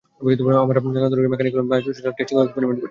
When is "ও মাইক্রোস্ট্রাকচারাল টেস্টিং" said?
1.63-2.35